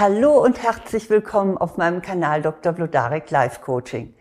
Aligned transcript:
Hallo 0.00 0.40
und 0.40 0.62
herzlich 0.62 1.10
willkommen 1.10 1.58
auf 1.58 1.76
meinem 1.76 2.02
Kanal 2.02 2.40
Dr. 2.40 2.72
Blodarek 2.72 3.32
Life 3.32 3.60
Coaching. 3.62 4.14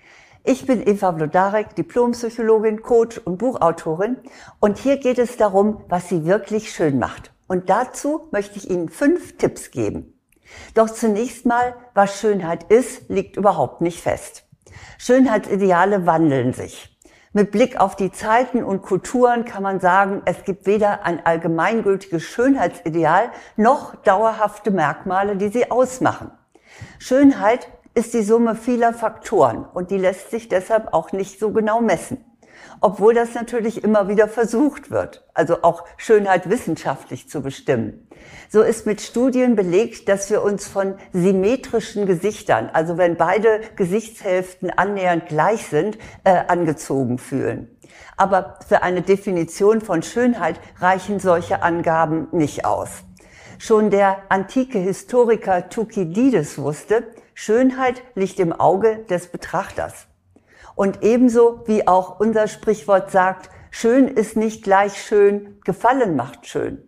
Ich 0.43 0.65
bin 0.65 0.81
Eva 0.81 1.11
Blodarek, 1.11 1.75
Diplompsychologin, 1.75 2.81
Coach 2.81 3.19
und 3.19 3.37
Buchautorin 3.37 4.17
und 4.59 4.79
hier 4.79 4.97
geht 4.97 5.19
es 5.19 5.37
darum, 5.37 5.83
was 5.87 6.09
sie 6.09 6.25
wirklich 6.25 6.71
schön 6.71 6.97
macht. 6.97 7.31
Und 7.47 7.69
dazu 7.69 8.27
möchte 8.31 8.57
ich 8.57 8.71
Ihnen 8.71 8.89
fünf 8.89 9.37
Tipps 9.37 9.69
geben. 9.69 10.19
Doch 10.73 10.89
zunächst 10.89 11.45
mal, 11.45 11.75
was 11.93 12.19
Schönheit 12.19 12.71
ist, 12.71 13.07
liegt 13.07 13.37
überhaupt 13.37 13.81
nicht 13.81 14.01
fest. 14.01 14.47
Schönheitsideale 14.97 16.07
wandeln 16.07 16.53
sich. 16.53 16.96
Mit 17.37 17.51
Blick 17.51 17.79
auf 17.79 17.95
die 17.95 18.11
Zeiten 18.11 18.63
und 18.63 18.81
Kulturen 18.81 19.45
kann 19.45 19.61
man 19.61 19.79
sagen, 19.79 20.23
es 20.25 20.43
gibt 20.43 20.65
weder 20.65 21.05
ein 21.05 21.23
allgemeingültiges 21.23 22.23
Schönheitsideal 22.23 23.29
noch 23.57 23.93
dauerhafte 23.93 24.71
Merkmale, 24.71 25.35
die 25.35 25.49
sie 25.49 25.69
ausmachen. 25.69 26.31
Schönheit 26.97 27.67
ist 27.93 28.15
die 28.15 28.23
Summe 28.23 28.55
vieler 28.55 28.91
Faktoren 28.91 29.65
und 29.71 29.91
die 29.91 29.99
lässt 29.99 30.31
sich 30.31 30.49
deshalb 30.49 30.95
auch 30.95 31.11
nicht 31.11 31.39
so 31.39 31.51
genau 31.51 31.79
messen 31.79 32.25
obwohl 32.81 33.13
das 33.13 33.33
natürlich 33.33 33.83
immer 33.83 34.07
wieder 34.07 34.27
versucht 34.27 34.91
wird, 34.91 35.25
also 35.33 35.63
auch 35.63 35.85
Schönheit 35.97 36.49
wissenschaftlich 36.49 37.29
zu 37.29 37.41
bestimmen. 37.41 38.07
So 38.49 38.61
ist 38.61 38.85
mit 38.85 39.01
Studien 39.01 39.55
belegt, 39.55 40.09
dass 40.09 40.29
wir 40.29 40.43
uns 40.43 40.67
von 40.67 40.95
symmetrischen 41.13 42.05
Gesichtern, 42.05 42.69
also 42.71 42.97
wenn 42.97 43.17
beide 43.17 43.61
Gesichtshälften 43.75 44.69
annähernd 44.69 45.27
gleich 45.27 45.67
sind, 45.67 45.97
äh, 46.23 46.43
angezogen 46.47 47.17
fühlen. 47.17 47.69
Aber 48.15 48.59
für 48.67 48.83
eine 48.83 49.01
Definition 49.01 49.81
von 49.81 50.01
Schönheit 50.01 50.59
reichen 50.79 51.19
solche 51.19 51.61
Angaben 51.61 52.27
nicht 52.31 52.65
aus. 52.65 52.89
Schon 53.59 53.89
der 53.89 54.17
antike 54.29 54.79
Historiker 54.79 55.69
Thukydides 55.69 56.57
wusste, 56.57 57.07
Schönheit 57.33 58.01
liegt 58.15 58.39
im 58.39 58.53
Auge 58.53 59.05
des 59.09 59.27
Betrachters. 59.27 60.07
Und 60.77 61.03
ebenso 61.03 61.63
wie 61.65 61.87
auch 61.87 62.19
unser 62.19 62.47
Sprichwort 62.47 63.09
sagt, 63.09 63.49
schön 63.71 64.07
ist 64.07 64.37
nicht 64.37 64.63
gleich 64.63 65.01
schön, 65.01 65.59
gefallen 65.65 66.15
macht 66.15 66.45
schön. 66.45 66.87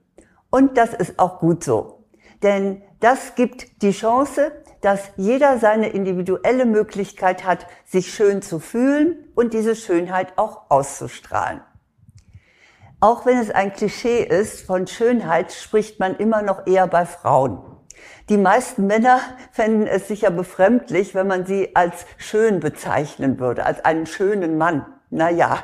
Und 0.51 0.77
das 0.77 0.93
ist 0.93 1.17
auch 1.17 1.39
gut 1.39 1.63
so. 1.63 2.05
Denn 2.43 2.83
das 2.99 3.33
gibt 3.33 3.81
die 3.81 3.91
Chance, 3.91 4.51
dass 4.81 5.09
jeder 5.17 5.57
seine 5.57 5.89
individuelle 5.89 6.67
Möglichkeit 6.67 7.43
hat, 7.45 7.65
sich 7.83 8.13
schön 8.13 8.43
zu 8.43 8.59
fühlen 8.59 9.27
und 9.33 9.55
diese 9.55 9.75
Schönheit 9.75 10.33
auch 10.35 10.69
auszustrahlen. 10.69 11.61
Auch 12.99 13.25
wenn 13.25 13.39
es 13.39 13.49
ein 13.49 13.73
Klischee 13.73 14.21
ist, 14.21 14.61
von 14.61 14.85
Schönheit 14.85 15.51
spricht 15.51 15.99
man 15.99 16.15
immer 16.15 16.43
noch 16.43 16.67
eher 16.67 16.85
bei 16.85 17.07
Frauen. 17.07 17.68
Die 18.29 18.37
meisten 18.37 18.87
Männer 18.87 19.19
fänden 19.51 19.87
es 19.87 20.07
sicher 20.07 20.31
befremdlich, 20.31 21.15
wenn 21.15 21.27
man 21.27 21.45
sie 21.45 21.75
als 21.75 22.05
schön 22.17 22.59
bezeichnen 22.59 23.39
würde, 23.39 23.65
als 23.65 23.83
einen 23.83 24.05
schönen 24.05 24.57
Mann. 24.57 24.85
Naja, 25.09 25.63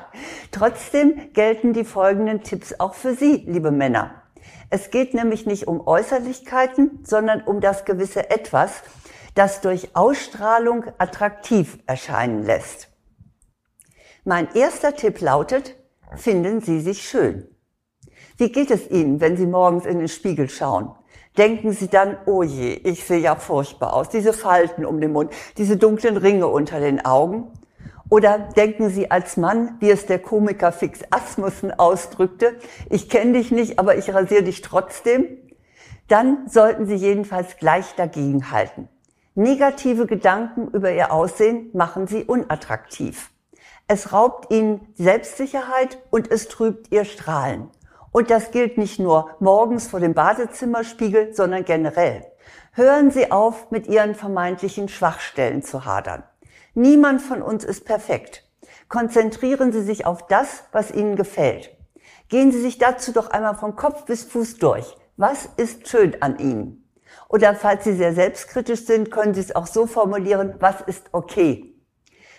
trotzdem 0.51 1.31
gelten 1.33 1.73
die 1.73 1.83
folgenden 1.85 2.41
Tipps 2.41 2.79
auch 2.79 2.95
für 2.95 3.13
Sie, 3.13 3.43
liebe 3.45 3.69
Männer. 3.69 4.23
Es 4.71 4.89
geht 4.89 5.13
nämlich 5.13 5.45
nicht 5.45 5.67
um 5.67 5.85
Äußerlichkeiten, 5.85 7.01
sondern 7.03 7.41
um 7.43 7.61
das 7.61 7.85
gewisse 7.85 8.31
Etwas, 8.31 8.81
das 9.35 9.61
durch 9.61 9.95
Ausstrahlung 9.95 10.85
attraktiv 10.97 11.77
erscheinen 11.85 12.43
lässt. 12.43 12.89
Mein 14.23 14.47
erster 14.55 14.95
Tipp 14.95 15.21
lautet, 15.21 15.75
finden 16.15 16.61
Sie 16.61 16.79
sich 16.79 17.07
schön. 17.07 17.47
Wie 18.37 18.51
geht 18.51 18.71
es 18.71 18.89
Ihnen, 18.89 19.21
wenn 19.21 19.37
Sie 19.37 19.45
morgens 19.45 19.85
in 19.85 19.99
den 19.99 20.07
Spiegel 20.07 20.49
schauen? 20.49 20.95
Denken 21.37 21.71
Sie 21.73 21.87
dann, 21.87 22.17
oh 22.25 22.43
je, 22.43 22.73
ich 22.73 23.03
sehe 23.03 23.19
ja 23.19 23.35
furchtbar 23.35 23.93
aus, 23.93 24.09
diese 24.09 24.33
Falten 24.33 24.85
um 24.85 24.99
den 25.01 25.11
Mund, 25.11 25.31
diese 25.57 25.77
dunklen 25.77 26.17
Ringe 26.17 26.47
unter 26.47 26.79
den 26.79 27.05
Augen? 27.05 27.51
Oder 28.09 28.37
denken 28.37 28.89
Sie 28.89 29.09
als 29.09 29.35
Mann, 29.35 29.77
wie 29.79 29.89
es 29.89 30.05
der 30.05 30.19
Komiker 30.19 30.71
Fix 30.71 31.01
Asmussen 31.09 31.71
ausdrückte, 31.71 32.55
ich 32.89 33.09
kenne 33.09 33.33
dich 33.33 33.51
nicht, 33.51 33.79
aber 33.79 33.97
ich 33.97 34.13
rasiere 34.13 34.43
dich 34.43 34.61
trotzdem? 34.61 35.25
Dann 36.07 36.47
sollten 36.47 36.85
Sie 36.85 36.95
jedenfalls 36.95 37.57
gleich 37.57 37.95
dagegen 37.95 38.51
halten. 38.51 38.89
Negative 39.33 40.05
Gedanken 40.05 40.67
über 40.69 40.93
Ihr 40.93 41.11
Aussehen 41.11 41.69
machen 41.73 42.07
Sie 42.07 42.23
unattraktiv. 42.23 43.31
Es 43.87 44.13
raubt 44.13 44.51
Ihnen 44.53 44.87
Selbstsicherheit 44.95 45.97
und 46.09 46.31
es 46.31 46.47
trübt 46.47 46.91
Ihr 46.91 47.05
Strahlen. 47.05 47.69
Und 48.15 48.31
das 48.31 48.51
gilt 48.51 48.77
nicht 48.77 48.97
nur 48.97 49.31
morgens 49.41 49.89
vor 49.89 49.99
dem 49.99 50.13
Badezimmerspiegel, 50.13 51.33
sondern 51.33 51.65
generell. 51.65 52.25
Hören 52.71 53.11
Sie 53.11 53.29
auf, 53.29 53.71
mit 53.71 53.87
Ihren 53.87 54.15
vermeintlichen 54.15 54.87
Schwachstellen 54.87 55.63
zu 55.63 55.83
hadern. 55.83 56.23
Niemand 56.75 57.21
von 57.21 57.41
uns 57.41 57.65
ist 57.65 57.83
perfekt. 57.83 58.45
Konzentrieren 58.87 59.73
Sie 59.73 59.81
sich 59.81 60.05
auf 60.05 60.27
das, 60.27 60.63
was 60.71 60.91
Ihnen 60.91 61.17
gefällt. 61.17 61.75
Gehen 62.29 62.53
Sie 62.53 62.61
sich 62.61 62.77
dazu 62.77 63.11
doch 63.11 63.31
einmal 63.31 63.55
von 63.55 63.75
Kopf 63.75 64.05
bis 64.05 64.23
Fuß 64.23 64.59
durch. 64.59 64.95
Was 65.17 65.49
ist 65.57 65.89
schön 65.89 66.15
an 66.21 66.39
Ihnen? 66.39 66.89
Oder 67.27 67.53
falls 67.53 67.83
Sie 67.83 67.97
sehr 67.97 68.13
selbstkritisch 68.13 68.85
sind, 68.85 69.11
können 69.11 69.33
Sie 69.33 69.41
es 69.41 69.53
auch 69.53 69.67
so 69.67 69.87
formulieren, 69.87 70.55
was 70.61 70.79
ist 70.79 71.09
okay? 71.11 71.74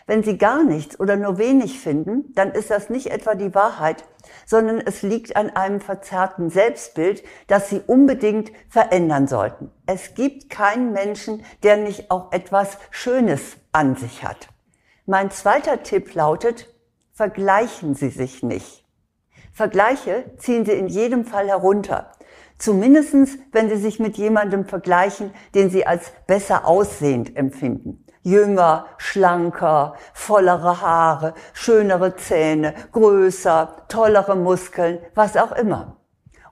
Wenn 0.09 0.23
Sie 0.23 0.39
gar 0.39 0.63
nichts 0.63 1.01
oder 1.01 1.17
nur 1.17 1.37
wenig 1.37 1.81
finden, 1.81 2.33
dann 2.35 2.53
ist 2.53 2.71
das 2.71 2.91
nicht 2.91 3.09
etwa 3.09 3.35
die 3.35 3.57
Wahrheit, 3.57 4.05
sondern 4.45 4.81
es 4.81 5.03
liegt 5.03 5.35
an 5.35 5.51
einem 5.51 5.81
verzerrten 5.81 6.49
Selbstbild, 6.49 7.25
das 7.49 7.71
Sie 7.71 7.81
unbedingt 7.85 8.53
verändern 8.69 9.27
sollten. 9.27 9.73
Es 9.85 10.15
gibt 10.15 10.49
keinen 10.49 10.93
Menschen, 10.93 11.45
der 11.65 11.77
nicht 11.77 12.13
auch 12.13 12.31
etwas 12.31 12.79
Schönes 12.93 13.57
an 13.73 13.97
sich 13.97 14.23
hat. 14.23 14.49
Mein 15.07 15.33
zweiter 15.33 15.83
Tipp 15.83 16.15
lautet, 16.15 16.73
vergleichen 17.13 17.97
Sie 17.97 18.11
sich 18.11 18.45
nicht. 18.45 18.85
Vergleiche 19.53 20.25
ziehen 20.39 20.65
Sie 20.65 20.73
in 20.73 20.87
jedem 20.87 21.25
Fall 21.25 21.49
herunter. 21.49 22.13
Zumindestens, 22.59 23.39
wenn 23.51 23.69
Sie 23.69 23.77
sich 23.77 23.99
mit 23.99 24.17
jemandem 24.17 24.67
vergleichen, 24.67 25.33
den 25.57 25.69
Sie 25.69 25.85
als 25.85 26.13
besser 26.29 26.65
aussehend 26.65 27.37
empfinden 27.37 28.06
jünger, 28.27 28.87
schlanker, 28.99 29.95
vollere 30.13 30.81
Haare, 30.81 31.35
schönere 31.53 32.17
Zähne, 32.17 32.75
größer, 32.91 33.85
tollere 33.89 34.35
Muskeln, 34.35 34.99
was 35.15 35.37
auch 35.37 35.53
immer. 35.53 35.99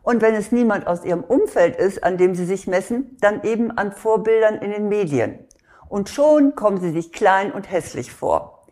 Und 0.03 0.23
wenn 0.23 0.37
es 0.37 0.53
niemand 0.53 0.87
aus 0.87 1.05
ihrem 1.05 1.25
Umfeld 1.25 1.75
ist, 1.75 2.05
an 2.05 2.17
dem 2.17 2.37
sie 2.37 2.45
sich 2.45 2.69
messen, 2.69 3.17
dann 3.21 3.43
eben 3.43 3.77
an 3.77 3.91
Vorbildern 3.91 4.55
in 4.57 4.71
den 4.71 4.89
Medien. 4.89 5.41
Und 5.89 6.09
schon 6.09 6.55
kommen 6.55 6.81
sie 6.81 6.93
sich 6.93 7.13
klein 7.13 7.51
und 7.51 7.69
hässlich 7.69 8.13
vor. 8.13 8.63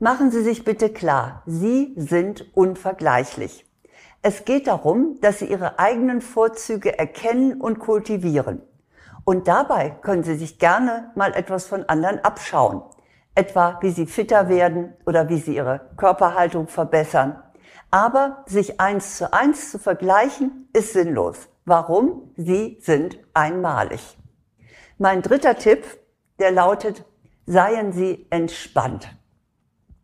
Machen 0.00 0.30
Sie 0.30 0.42
sich 0.42 0.64
bitte 0.64 0.90
klar, 0.90 1.42
Sie 1.44 1.92
sind 1.96 2.56
unvergleichlich. 2.56 3.66
Es 4.22 4.44
geht 4.44 4.68
darum, 4.68 5.18
dass 5.20 5.40
Sie 5.40 5.46
Ihre 5.46 5.80
eigenen 5.80 6.20
Vorzüge 6.20 6.96
erkennen 6.96 7.60
und 7.60 7.80
kultivieren. 7.80 8.62
Und 9.28 9.46
dabei 9.46 9.90
können 9.90 10.22
Sie 10.22 10.36
sich 10.36 10.58
gerne 10.58 11.10
mal 11.14 11.34
etwas 11.34 11.66
von 11.66 11.86
anderen 11.86 12.24
abschauen. 12.24 12.80
Etwa, 13.34 13.76
wie 13.82 13.90
Sie 13.90 14.06
fitter 14.06 14.48
werden 14.48 14.94
oder 15.04 15.28
wie 15.28 15.36
Sie 15.36 15.54
Ihre 15.54 15.90
Körperhaltung 15.98 16.66
verbessern. 16.66 17.38
Aber 17.90 18.42
sich 18.46 18.80
eins 18.80 19.18
zu 19.18 19.30
eins 19.30 19.70
zu 19.70 19.78
vergleichen, 19.78 20.70
ist 20.72 20.94
sinnlos. 20.94 21.50
Warum? 21.66 22.32
Sie 22.38 22.78
sind 22.80 23.18
einmalig. 23.34 24.16
Mein 24.96 25.20
dritter 25.20 25.56
Tipp, 25.56 25.84
der 26.38 26.50
lautet, 26.50 27.04
seien 27.44 27.92
Sie 27.92 28.26
entspannt. 28.30 29.14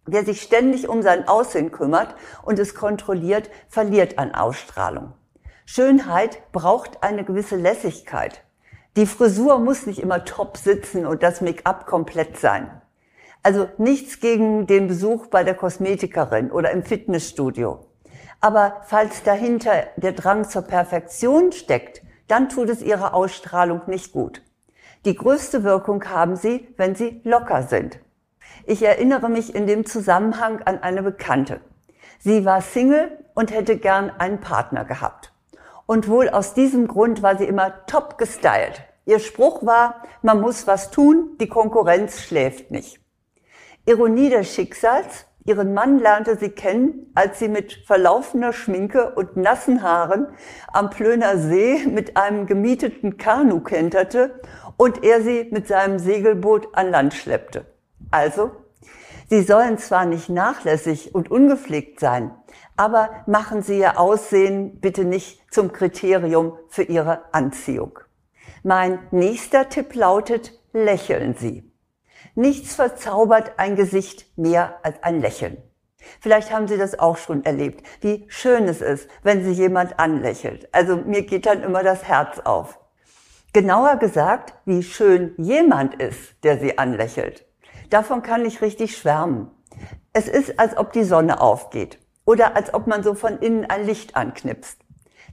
Wer 0.05 0.27
sich 0.27 0.43
ständig 0.43 0.87
um 0.87 1.01
sein 1.01 1.29
Aussehen 1.29 1.73
kümmert 1.73 2.15
und 2.43 2.59
es 2.59 2.75
kontrolliert, 2.75 3.49
verliert 3.71 4.19
an 4.19 4.35
Ausstrahlung. 4.35 5.15
Schönheit 5.65 6.53
braucht 6.53 7.03
eine 7.03 7.25
gewisse 7.25 7.57
Lässigkeit. 7.57 8.44
Die 8.97 9.07
Frisur 9.07 9.59
muss 9.59 9.87
nicht 9.87 9.99
immer 9.99 10.25
top 10.25 10.57
sitzen 10.57 11.05
und 11.05 11.25
das 11.25 11.41
Make-up 11.41 11.85
komplett 11.85 12.39
sein. 12.39 12.81
Also 13.43 13.69
nichts 13.77 14.21
gegen 14.21 14.69
den 14.69 14.87
Besuch 14.87 15.27
bei 15.27 15.43
der 15.43 15.55
Kosmetikerin 15.55 16.53
oder 16.53 16.71
im 16.71 16.85
Fitnessstudio. 16.85 17.87
Aber 18.41 18.83
falls 18.85 19.25
dahinter 19.25 19.85
der 19.97 20.13
Drang 20.13 20.49
zur 20.49 20.63
Perfektion 20.63 21.51
steckt, 21.51 22.03
dann 22.29 22.49
tut 22.49 22.69
es 22.69 22.83
ihrer 22.83 23.15
Ausstrahlung 23.15 23.83
nicht 23.89 24.13
gut. 24.13 24.43
Die 25.05 25.17
größte 25.17 25.65
Wirkung 25.65 26.05
haben 26.09 26.37
sie, 26.37 26.69
wenn 26.77 26.95
sie 26.95 27.21
locker 27.25 27.65
sind. 27.65 27.99
Ich 28.65 28.83
erinnere 28.83 29.29
mich 29.29 29.57
in 29.57 29.67
dem 29.67 29.87
Zusammenhang 29.87 30.63
an 30.63 30.79
eine 30.79 31.03
Bekannte. 31.03 31.61
Sie 32.21 32.45
war 32.45 32.63
Single 32.63 33.19
und 33.35 33.53
hätte 33.53 33.77
gern 33.77 34.11
einen 34.11 34.41
Partner 34.41 34.85
gehabt. 34.85 35.34
Und 35.87 36.09
wohl 36.09 36.29
aus 36.29 36.55
diesem 36.55 36.89
Grund 36.89 37.23
war 37.23 37.37
sie 37.37 37.45
immer 37.45 37.87
top 37.87 38.19
gestylt. 38.19 38.83
Ihr 39.07 39.19
Spruch 39.19 39.65
war, 39.67 40.03
man 40.23 40.41
muss 40.41 40.67
was 40.67 40.91
tun, 40.91 41.37
die 41.41 41.49
Konkurrenz 41.49 42.21
schläft 42.21 42.71
nicht. 42.71 43.01
Ironie 43.85 44.31
des 44.31 44.55
Schicksals, 44.55 45.27
Ihren 45.47 45.75
Mann 45.75 45.99
lernte 45.99 46.39
sie 46.39 46.49
kennen, 46.49 47.11
als 47.15 47.39
sie 47.39 47.49
mit 47.49 47.75
verlaufener 47.87 48.55
Schminke 48.55 49.15
und 49.15 49.37
nassen 49.37 49.83
Haaren 49.83 50.29
am 50.73 50.89
Plöner 50.89 51.37
See 51.37 51.85
mit 51.87 52.17
einem 52.17 52.47
gemieteten 52.47 53.19
Kanu 53.19 53.61
kenterte 53.61 54.41
und 54.79 55.05
er 55.05 55.21
sie 55.21 55.49
mit 55.51 55.69
seinem 55.69 55.99
Segelboot 55.99 56.69
an 56.73 56.91
Land 56.91 57.13
schleppte. 57.13 57.67
Also, 58.11 58.53
sie 59.29 59.43
sollen 59.43 59.77
zwar 59.77 60.07
nicht 60.07 60.31
nachlässig 60.31 61.15
und 61.15 61.31
ungepflegt 61.31 62.01
sein, 62.01 62.31
aber 62.77 63.11
machen 63.27 63.63
Sie 63.63 63.79
Ihr 63.79 63.99
Aussehen 63.99 64.81
bitte 64.81 65.05
nicht 65.05 65.41
zum 65.53 65.73
Kriterium 65.73 66.59
für 66.69 66.83
Ihre 66.83 67.33
Anziehung. 67.33 67.99
Mein 68.63 68.99
nächster 69.11 69.69
Tipp 69.69 69.95
lautet, 69.95 70.53
lächeln 70.73 71.35
Sie. 71.35 71.71
Nichts 72.35 72.75
verzaubert 72.75 73.53
ein 73.59 73.77
Gesicht 73.77 74.27
mehr 74.37 74.81
als 74.83 75.03
ein 75.03 75.21
Lächeln. 75.21 75.59
Vielleicht 76.21 76.53
haben 76.53 76.69
Sie 76.69 76.77
das 76.77 76.99
auch 76.99 77.17
schon 77.17 77.45
erlebt, 77.45 77.87
wie 78.01 78.25
schön 78.29 78.65
es 78.65 78.81
ist, 78.81 79.09
wenn 79.23 79.45
Sie 79.45 79.53
jemand 79.53 79.99
anlächelt. 79.99 80.69
Also 80.75 80.97
mir 80.97 81.23
geht 81.23 81.47
dann 81.47 81.63
immer 81.63 81.83
das 81.83 82.05
Herz 82.05 82.41
auf. 82.41 82.79
Genauer 83.53 83.97
gesagt, 83.97 84.55
wie 84.65 84.83
schön 84.83 85.35
jemand 85.39 85.95
ist, 86.03 86.43
der 86.43 86.59
Sie 86.59 86.77
anlächelt. 86.77 87.47
Davon 87.89 88.23
kann 88.23 88.45
ich 88.45 88.63
richtig 88.63 88.97
schwärmen. 88.97 89.51
Es 90.13 90.29
ist, 90.29 90.59
als 90.59 90.77
ob 90.77 90.93
die 90.93 91.05
Sonne 91.05 91.41
aufgeht 91.41 91.99
oder 92.25 92.57
als 92.57 92.73
ob 92.75 92.87
man 92.87 93.03
so 93.03 93.15
von 93.15 93.39
innen 93.39 93.67
ein 93.67 93.85
Licht 93.85 94.17
anknipst. 94.17 94.81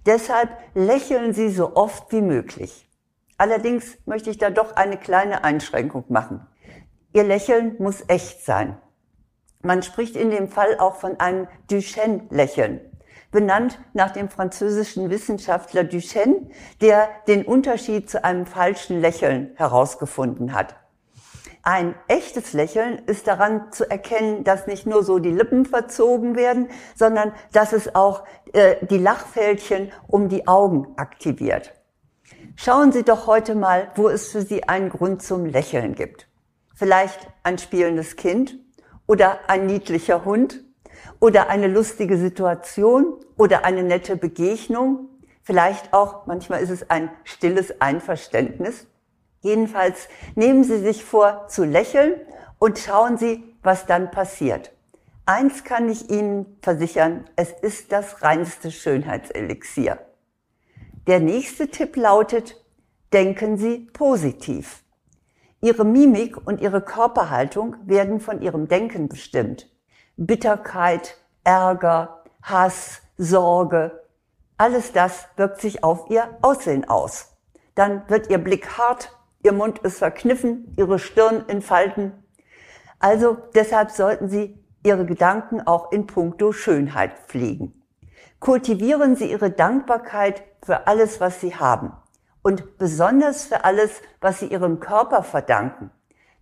Deshalb 0.05 0.49
lächeln 0.73 1.33
Sie 1.33 1.49
so 1.49 1.75
oft 1.75 2.11
wie 2.11 2.21
möglich. 2.21 2.89
Allerdings 3.37 3.97
möchte 4.05 4.29
ich 4.29 4.37
da 4.37 4.49
doch 4.49 4.75
eine 4.75 4.97
kleine 4.97 5.43
Einschränkung 5.43 6.05
machen. 6.09 6.45
Ihr 7.13 7.23
Lächeln 7.23 7.75
muss 7.79 8.03
echt 8.07 8.45
sein. 8.45 8.77
Man 9.61 9.83
spricht 9.83 10.15
in 10.15 10.31
dem 10.31 10.47
Fall 10.47 10.77
auch 10.79 10.95
von 10.95 11.19
einem 11.19 11.47
Duchenne-Lächeln, 11.69 12.81
benannt 13.31 13.79
nach 13.93 14.11
dem 14.11 14.29
französischen 14.29 15.09
Wissenschaftler 15.09 15.83
Duchenne, 15.83 16.49
der 16.81 17.09
den 17.27 17.45
Unterschied 17.45 18.09
zu 18.09 18.23
einem 18.23 18.45
falschen 18.45 19.01
Lächeln 19.01 19.51
herausgefunden 19.55 20.53
hat. 20.53 20.75
Ein 21.63 21.93
echtes 22.07 22.53
Lächeln 22.53 23.03
ist 23.05 23.27
daran 23.27 23.71
zu 23.71 23.89
erkennen, 23.89 24.43
dass 24.43 24.65
nicht 24.65 24.87
nur 24.87 25.03
so 25.03 25.19
die 25.19 25.31
Lippen 25.31 25.65
verzogen 25.65 26.35
werden, 26.35 26.69
sondern 26.95 27.33
dass 27.51 27.71
es 27.71 27.93
auch 27.93 28.23
äh, 28.53 28.77
die 28.87 28.97
Lachfältchen 28.97 29.91
um 30.07 30.27
die 30.27 30.47
Augen 30.47 30.87
aktiviert. 30.97 31.73
Schauen 32.55 32.91
Sie 32.91 33.03
doch 33.03 33.27
heute 33.27 33.53
mal, 33.53 33.91
wo 33.95 34.09
es 34.09 34.31
für 34.31 34.41
Sie 34.41 34.63
einen 34.63 34.89
Grund 34.89 35.21
zum 35.21 35.45
Lächeln 35.45 35.93
gibt. 35.93 36.27
Vielleicht 36.73 37.27
ein 37.43 37.59
spielendes 37.59 38.15
Kind 38.15 38.57
oder 39.05 39.39
ein 39.47 39.67
niedlicher 39.67 40.25
Hund 40.25 40.63
oder 41.19 41.49
eine 41.49 41.67
lustige 41.67 42.17
Situation 42.17 43.13
oder 43.37 43.65
eine 43.65 43.83
nette 43.83 44.17
Begegnung. 44.17 45.09
Vielleicht 45.43 45.93
auch, 45.93 46.25
manchmal 46.25 46.61
ist 46.61 46.71
es 46.71 46.89
ein 46.89 47.11
stilles 47.23 47.81
Einverständnis. 47.81 48.87
Jedenfalls 49.41 50.07
nehmen 50.35 50.63
Sie 50.63 50.79
sich 50.79 51.03
vor 51.03 51.47
zu 51.47 51.63
lächeln 51.63 52.13
und 52.59 52.79
schauen 52.79 53.17
Sie, 53.17 53.43
was 53.63 53.85
dann 53.85 54.11
passiert. 54.11 54.71
Eins 55.25 55.63
kann 55.63 55.89
ich 55.89 56.09
Ihnen 56.09 56.57
versichern, 56.61 57.29
es 57.35 57.51
ist 57.51 57.91
das 57.91 58.21
reinste 58.21 58.71
Schönheitselixier. 58.71 59.99
Der 61.07 61.19
nächste 61.19 61.67
Tipp 61.69 61.95
lautet, 61.95 62.63
denken 63.13 63.57
Sie 63.57 63.89
positiv. 63.93 64.83
Ihre 65.61 65.85
Mimik 65.85 66.37
und 66.47 66.59
ihre 66.61 66.81
Körperhaltung 66.81 67.75
werden 67.85 68.19
von 68.19 68.41
ihrem 68.41 68.67
Denken 68.67 69.09
bestimmt. 69.09 69.69
Bitterkeit, 70.17 71.17
Ärger, 71.43 72.23
Hass, 72.41 73.01
Sorge, 73.17 74.01
alles 74.57 74.91
das 74.91 75.27
wirkt 75.37 75.59
sich 75.59 75.83
auf 75.83 76.09
ihr 76.09 76.37
Aussehen 76.43 76.87
aus. 76.87 77.37
Dann 77.73 78.03
wird 78.09 78.29
ihr 78.29 78.37
Blick 78.37 78.77
hart, 78.77 79.11
ihr 79.43 79.53
Mund 79.53 79.79
ist 79.79 79.99
verkniffen, 79.99 80.73
ihre 80.77 80.99
Stirn 80.99 81.45
in 81.47 81.61
Falten. 81.61 82.13
Also 82.99 83.37
deshalb 83.55 83.91
sollten 83.91 84.29
Sie 84.29 84.57
Ihre 84.83 85.05
Gedanken 85.05 85.61
auch 85.61 85.91
in 85.91 86.07
puncto 86.07 86.51
Schönheit 86.51 87.11
pflegen. 87.27 87.83
Kultivieren 88.39 89.15
Sie 89.15 89.29
Ihre 89.29 89.51
Dankbarkeit 89.51 90.43
für 90.63 90.87
alles, 90.87 91.19
was 91.19 91.39
Sie 91.39 91.55
haben 91.55 91.93
und 92.41 92.77
besonders 92.77 93.45
für 93.45 93.63
alles, 93.63 94.01
was 94.19 94.39
sie 94.39 94.47
ihrem 94.47 94.79
Körper 94.79 95.23
verdanken, 95.23 95.91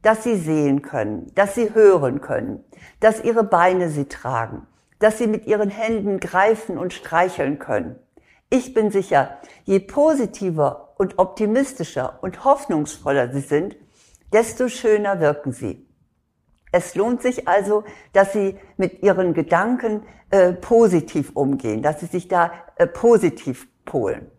dass 0.01 0.23
sie 0.23 0.35
sehen 0.35 0.81
können, 0.81 1.31
dass 1.35 1.55
sie 1.55 1.73
hören 1.73 2.21
können, 2.21 2.63
dass 2.99 3.23
ihre 3.23 3.43
Beine 3.43 3.89
sie 3.89 4.05
tragen, 4.05 4.65
dass 4.99 5.17
sie 5.17 5.27
mit 5.27 5.45
ihren 5.45 5.69
Händen 5.69 6.19
greifen 6.19 6.77
und 6.77 6.93
streicheln 6.93 7.59
können. 7.59 7.97
Ich 8.49 8.73
bin 8.73 8.91
sicher, 8.91 9.37
je 9.65 9.79
positiver 9.79 10.88
und 10.99 11.17
optimistischer 11.17 12.19
und 12.21 12.43
hoffnungsvoller 12.43 13.31
sie 13.31 13.39
sind, 13.39 13.77
desto 14.33 14.67
schöner 14.67 15.21
wirken 15.21 15.53
sie. 15.53 15.87
Es 16.71 16.93
lohnt 16.93 17.21
sich 17.21 17.47
also, 17.47 17.83
dass 18.13 18.33
Sie 18.33 18.59
mit 18.77 19.01
Ihren 19.01 19.33
Gedanken 19.33 20.03
äh, 20.29 20.53
positiv 20.53 21.31
umgehen, 21.33 21.81
dass 21.81 21.99
Sie 21.99 22.05
sich 22.05 22.27
da 22.27 22.51
äh, 22.75 22.85
positiv 22.85 23.67
polen. 23.85 24.29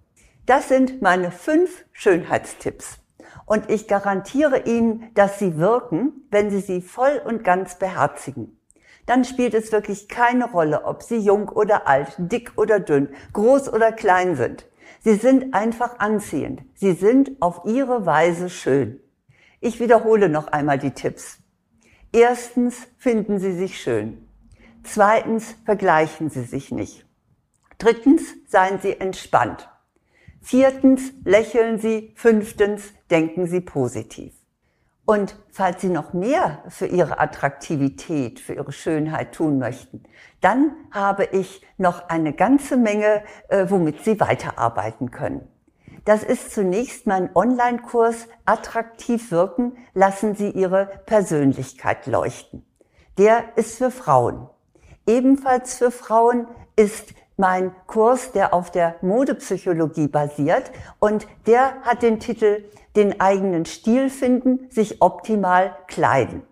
Das 0.46 0.68
sind 0.68 1.02
meine 1.02 1.32
fünf 1.32 1.84
Schönheitstipps. 1.92 2.98
Und 3.46 3.68
ich 3.68 3.88
garantiere 3.88 4.60
Ihnen, 4.60 5.10
dass 5.14 5.40
sie 5.40 5.56
wirken, 5.56 6.26
wenn 6.30 6.50
Sie 6.50 6.60
sie 6.60 6.82
voll 6.82 7.20
und 7.24 7.42
ganz 7.42 7.80
beherzigen. 7.80 8.60
Dann 9.06 9.24
spielt 9.24 9.54
es 9.54 9.72
wirklich 9.72 10.08
keine 10.08 10.48
Rolle, 10.52 10.84
ob 10.84 11.02
Sie 11.02 11.18
jung 11.18 11.48
oder 11.48 11.88
alt, 11.88 12.14
dick 12.18 12.52
oder 12.56 12.78
dünn, 12.78 13.08
groß 13.32 13.72
oder 13.72 13.90
klein 13.90 14.36
sind. 14.36 14.66
Sie 15.02 15.14
sind 15.14 15.54
einfach 15.54 15.98
anziehend. 15.98 16.62
Sie 16.74 16.92
sind 16.92 17.40
auf 17.40 17.62
Ihre 17.64 18.04
Weise 18.04 18.50
schön. 18.50 19.00
Ich 19.60 19.80
wiederhole 19.80 20.28
noch 20.28 20.48
einmal 20.48 20.78
die 20.78 20.90
Tipps. 20.90 21.38
Erstens 22.12 22.86
finden 22.98 23.38
Sie 23.38 23.52
sich 23.52 23.80
schön. 23.80 24.28
Zweitens 24.82 25.54
vergleichen 25.64 26.28
Sie 26.28 26.44
sich 26.44 26.70
nicht. 26.70 27.06
Drittens 27.78 28.22
seien 28.46 28.78
Sie 28.78 29.00
entspannt. 29.00 29.70
Viertens, 30.42 31.12
lächeln 31.24 31.78
Sie. 31.78 32.12
Fünftens, 32.14 32.92
denken 33.10 33.46
Sie 33.46 33.60
positiv. 33.60 34.34
Und 35.10 35.34
falls 35.50 35.80
Sie 35.80 35.88
noch 35.88 36.12
mehr 36.12 36.62
für 36.68 36.86
Ihre 36.86 37.18
Attraktivität, 37.18 38.38
für 38.38 38.54
Ihre 38.54 38.70
Schönheit 38.70 39.32
tun 39.32 39.58
möchten, 39.58 40.04
dann 40.40 40.70
habe 40.92 41.24
ich 41.24 41.66
noch 41.78 42.08
eine 42.08 42.32
ganze 42.32 42.76
Menge, 42.76 43.24
äh, 43.48 43.66
womit 43.68 44.04
Sie 44.04 44.20
weiterarbeiten 44.20 45.10
können. 45.10 45.48
Das 46.04 46.22
ist 46.22 46.52
zunächst 46.52 47.08
mein 47.08 47.28
Online-Kurs 47.34 48.28
Attraktiv 48.44 49.32
wirken, 49.32 49.72
lassen 49.94 50.36
Sie 50.36 50.50
Ihre 50.50 50.86
Persönlichkeit 51.06 52.06
leuchten. 52.06 52.64
Der 53.18 53.42
ist 53.56 53.78
für 53.78 53.90
Frauen. 53.90 54.48
Ebenfalls 55.08 55.76
für 55.76 55.90
Frauen 55.90 56.46
ist 56.76 57.14
mein 57.36 57.74
Kurs, 57.88 58.30
der 58.30 58.54
auf 58.54 58.70
der 58.70 58.94
Modepsychologie 59.00 60.06
basiert 60.06 60.70
und 61.00 61.26
der 61.46 61.80
hat 61.82 62.02
den 62.02 62.20
Titel 62.20 62.62
Den 62.96 63.20
eigenen 63.20 63.64
Stil 63.64 64.10
finden, 64.10 64.70
sich 64.70 65.00
optimal 65.00 65.76
kleiden. 65.86 66.42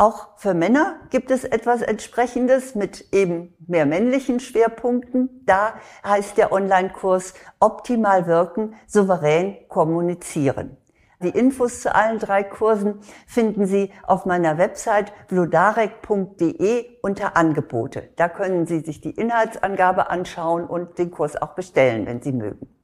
Auch 0.00 0.28
für 0.36 0.54
Männer 0.54 0.96
gibt 1.10 1.30
es 1.30 1.44
etwas 1.44 1.82
entsprechendes 1.82 2.74
mit 2.74 3.12
eben 3.12 3.54
mehr 3.66 3.84
männlichen 3.84 4.40
Schwerpunkten. 4.40 5.44
Da 5.44 5.74
heißt 6.02 6.38
der 6.38 6.52
Online-Kurs 6.52 7.34
Optimal 7.58 8.26
wirken, 8.26 8.74
souverän 8.86 9.58
kommunizieren. 9.68 10.78
Die 11.22 11.28
Infos 11.28 11.82
zu 11.82 11.94
allen 11.94 12.18
drei 12.18 12.42
Kursen 12.42 13.00
finden 13.26 13.66
Sie 13.66 13.92
auf 14.06 14.24
meiner 14.24 14.56
Website 14.56 15.12
vlodarek.de 15.28 16.86
unter 17.02 17.36
Angebote. 17.36 18.08
Da 18.16 18.30
können 18.30 18.66
Sie 18.66 18.80
sich 18.80 19.02
die 19.02 19.10
Inhaltsangabe 19.10 20.08
anschauen 20.08 20.64
und 20.64 20.96
den 20.96 21.10
Kurs 21.10 21.36
auch 21.36 21.54
bestellen, 21.54 22.06
wenn 22.06 22.22
Sie 22.22 22.32
mögen. 22.32 22.79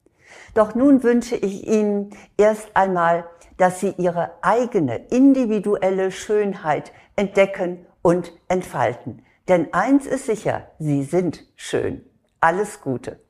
Doch 0.55 0.75
nun 0.75 1.02
wünsche 1.02 1.37
ich 1.37 1.66
Ihnen 1.66 2.11
erst 2.37 2.75
einmal, 2.75 3.25
dass 3.57 3.81
Sie 3.81 3.95
Ihre 3.97 4.33
eigene 4.43 4.97
individuelle 5.09 6.11
Schönheit 6.11 6.93
entdecken 7.16 7.87
und 8.02 8.33
entfalten. 8.49 9.23
Denn 9.49 9.73
eins 9.73 10.07
ist 10.07 10.26
sicher, 10.26 10.69
Sie 10.78 11.05
sind 11.05 11.45
schön. 11.57 12.05
Alles 12.40 12.81
Gute. 12.81 13.21